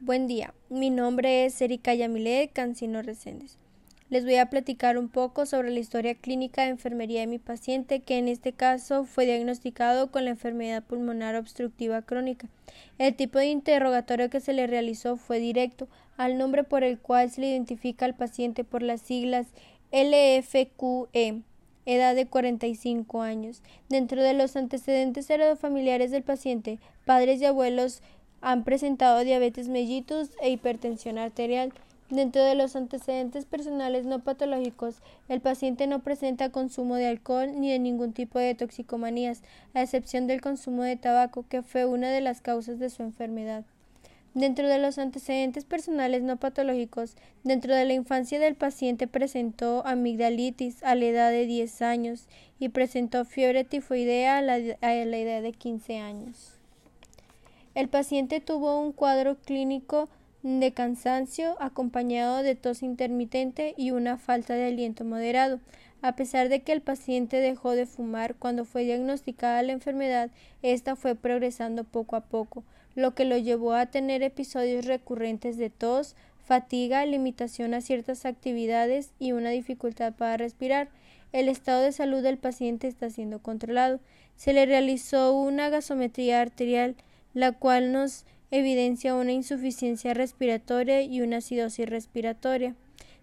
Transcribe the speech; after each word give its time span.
Buen 0.00 0.26
día, 0.26 0.52
mi 0.68 0.90
nombre 0.90 1.46
es 1.46 1.58
Erika 1.62 1.94
Yamilet 1.94 2.52
Cancino 2.52 3.00
Reséndez. 3.00 3.56
Les 4.10 4.24
voy 4.24 4.36
a 4.36 4.50
platicar 4.50 4.98
un 4.98 5.08
poco 5.08 5.46
sobre 5.46 5.70
la 5.70 5.80
historia 5.80 6.14
clínica 6.14 6.62
de 6.62 6.68
enfermería 6.68 7.20
de 7.20 7.26
mi 7.26 7.38
paciente, 7.38 8.00
que 8.00 8.18
en 8.18 8.28
este 8.28 8.52
caso 8.52 9.04
fue 9.06 9.24
diagnosticado 9.24 10.10
con 10.10 10.26
la 10.26 10.32
enfermedad 10.32 10.84
pulmonar 10.84 11.34
obstructiva 11.34 12.02
crónica. 12.02 12.46
El 12.98 13.16
tipo 13.16 13.38
de 13.38 13.46
interrogatorio 13.46 14.28
que 14.28 14.40
se 14.40 14.52
le 14.52 14.66
realizó 14.66 15.16
fue 15.16 15.38
directo 15.38 15.88
al 16.18 16.36
nombre 16.36 16.62
por 16.62 16.84
el 16.84 16.98
cual 16.98 17.30
se 17.30 17.40
le 17.40 17.48
identifica 17.48 18.04
al 18.04 18.14
paciente 18.14 18.64
por 18.64 18.82
las 18.82 19.00
siglas 19.00 19.46
LFQE 19.92 21.42
edad 21.86 22.16
de 22.16 22.26
45 22.26 23.22
años. 23.22 23.62
Dentro 23.88 24.22
de 24.22 24.34
los 24.34 24.56
antecedentes 24.56 25.30
heredofamiliares 25.30 26.10
del 26.10 26.24
paciente, 26.24 26.78
padres 27.04 27.40
y 27.40 27.46
abuelos 27.46 28.02
han 28.40 28.64
presentado 28.64 29.24
diabetes 29.24 29.68
mellitus 29.68 30.30
e 30.40 30.50
hipertensión 30.50 31.18
arterial. 31.18 31.72
Dentro 32.10 32.42
de 32.44 32.54
los 32.54 32.76
antecedentes 32.76 33.46
personales 33.46 34.06
no 34.06 34.20
patológicos, 34.20 35.02
el 35.28 35.40
paciente 35.40 35.88
no 35.88 36.00
presenta 36.00 36.50
consumo 36.50 36.94
de 36.94 37.08
alcohol 37.08 37.50
ni 37.56 37.72
de 37.72 37.80
ningún 37.80 38.12
tipo 38.12 38.38
de 38.38 38.54
toxicomanías, 38.54 39.42
a 39.74 39.82
excepción 39.82 40.28
del 40.28 40.40
consumo 40.40 40.84
de 40.84 40.94
tabaco, 40.96 41.44
que 41.48 41.62
fue 41.62 41.84
una 41.84 42.10
de 42.10 42.20
las 42.20 42.40
causas 42.40 42.78
de 42.78 42.90
su 42.90 43.02
enfermedad. 43.02 43.64
Dentro 44.34 44.68
de 44.68 44.78
los 44.78 44.98
antecedentes 44.98 45.64
personales 45.64 46.22
no 46.22 46.36
patológicos, 46.36 47.16
dentro 47.42 47.74
de 47.74 47.86
la 47.86 47.94
infancia 47.94 48.38
del 48.38 48.54
paciente 48.54 49.08
presentó 49.08 49.84
amigdalitis 49.86 50.82
a 50.84 50.94
la 50.94 51.06
edad 51.06 51.30
de 51.30 51.46
10 51.46 51.82
años 51.82 52.28
y 52.60 52.68
presentó 52.68 53.24
fiebre 53.24 53.64
tifoidea 53.64 54.38
a 54.38 54.42
la, 54.42 54.54
a 54.54 54.92
la 54.92 55.16
edad 55.16 55.42
de 55.42 55.52
15 55.52 55.98
años. 55.98 56.56
El 57.76 57.88
paciente 57.88 58.40
tuvo 58.40 58.80
un 58.80 58.92
cuadro 58.92 59.36
clínico 59.36 60.08
de 60.42 60.72
cansancio 60.72 61.56
acompañado 61.60 62.42
de 62.42 62.54
tos 62.54 62.82
intermitente 62.82 63.74
y 63.76 63.90
una 63.90 64.16
falta 64.16 64.54
de 64.54 64.64
aliento 64.64 65.04
moderado. 65.04 65.60
A 66.00 66.16
pesar 66.16 66.48
de 66.48 66.60
que 66.62 66.72
el 66.72 66.80
paciente 66.80 67.38
dejó 67.38 67.72
de 67.72 67.84
fumar 67.84 68.34
cuando 68.36 68.64
fue 68.64 68.84
diagnosticada 68.84 69.62
la 69.62 69.72
enfermedad, 69.72 70.30
esta 70.62 70.96
fue 70.96 71.16
progresando 71.16 71.84
poco 71.84 72.16
a 72.16 72.22
poco, 72.22 72.64
lo 72.94 73.14
que 73.14 73.26
lo 73.26 73.36
llevó 73.36 73.74
a 73.74 73.84
tener 73.84 74.22
episodios 74.22 74.86
recurrentes 74.86 75.58
de 75.58 75.68
tos, 75.68 76.16
fatiga, 76.46 77.04
limitación 77.04 77.74
a 77.74 77.82
ciertas 77.82 78.24
actividades 78.24 79.10
y 79.18 79.32
una 79.32 79.50
dificultad 79.50 80.14
para 80.14 80.38
respirar. 80.38 80.88
El 81.30 81.50
estado 81.50 81.82
de 81.82 81.92
salud 81.92 82.22
del 82.22 82.38
paciente 82.38 82.88
está 82.88 83.10
siendo 83.10 83.40
controlado. 83.40 84.00
Se 84.34 84.54
le 84.54 84.64
realizó 84.64 85.34
una 85.34 85.68
gasometría 85.68 86.40
arterial 86.40 86.96
la 87.36 87.52
cual 87.52 87.92
nos 87.92 88.24
evidencia 88.50 89.14
una 89.14 89.30
insuficiencia 89.30 90.14
respiratoria 90.14 91.02
y 91.02 91.20
una 91.20 91.36
acidosis 91.36 91.86
respiratoria. 91.86 92.74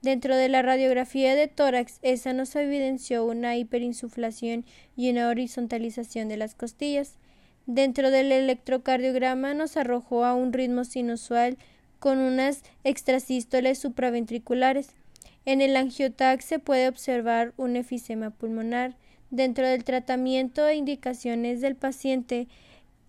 Dentro 0.00 0.36
de 0.36 0.48
la 0.48 0.62
radiografía 0.62 1.34
de 1.34 1.48
tórax, 1.48 1.98
esa 2.02 2.32
nos 2.32 2.54
evidenció 2.54 3.24
una 3.24 3.56
hiperinsuflación 3.56 4.64
y 4.96 5.10
una 5.10 5.28
horizontalización 5.28 6.28
de 6.28 6.36
las 6.36 6.54
costillas. 6.54 7.18
Dentro 7.66 8.12
del 8.12 8.30
electrocardiograma 8.30 9.54
nos 9.54 9.76
arrojó 9.76 10.24
a 10.24 10.36
un 10.36 10.52
ritmo 10.52 10.84
sinusual 10.84 11.58
con 11.98 12.18
unas 12.18 12.62
extrasístoles 12.84 13.80
supraventriculares. 13.80 14.90
En 15.46 15.60
el 15.60 15.76
angiotax 15.76 16.44
se 16.44 16.60
puede 16.60 16.86
observar 16.86 17.54
un 17.56 17.74
efisema 17.74 18.30
pulmonar. 18.30 18.94
Dentro 19.32 19.66
del 19.66 19.82
tratamiento 19.82 20.64
e 20.68 20.76
indicaciones 20.76 21.60
del 21.60 21.74
paciente 21.74 22.46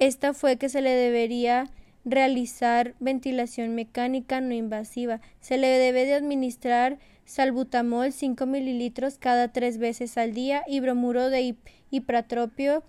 esta 0.00 0.32
fue 0.32 0.56
que 0.56 0.68
se 0.68 0.80
le 0.80 0.90
debería 0.90 1.70
realizar 2.06 2.94
ventilación 3.00 3.74
mecánica 3.74 4.40
no 4.40 4.54
invasiva. 4.54 5.20
Se 5.40 5.58
le 5.58 5.68
debe 5.68 6.06
de 6.06 6.14
administrar 6.14 6.98
salbutamol 7.26 8.10
5 8.10 8.46
mililitros 8.46 9.18
cada 9.18 9.52
tres 9.52 9.76
veces 9.76 10.16
al 10.16 10.32
día 10.32 10.64
y 10.66 10.80
bromuro 10.80 11.28
de 11.28 11.54
hipratropio 11.90 12.82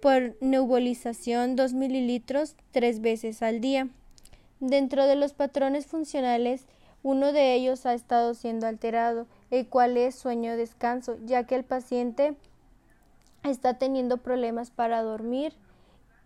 por 0.00 0.36
nebulización 0.40 1.54
2 1.54 1.74
mililitros 1.74 2.56
tres 2.72 3.00
veces 3.00 3.40
al 3.40 3.60
día. 3.60 3.88
Dentro 4.58 5.06
de 5.06 5.14
los 5.14 5.34
patrones 5.34 5.86
funcionales, 5.86 6.66
uno 7.04 7.32
de 7.32 7.54
ellos 7.54 7.86
ha 7.86 7.94
estado 7.94 8.34
siendo 8.34 8.66
alterado, 8.66 9.28
el 9.52 9.68
cual 9.68 9.96
es 9.96 10.16
sueño-descanso, 10.16 11.18
ya 11.24 11.44
que 11.44 11.54
el 11.54 11.64
paciente 11.64 12.34
está 13.44 13.74
teniendo 13.74 14.18
problemas 14.18 14.72
para 14.72 15.02
dormir, 15.02 15.54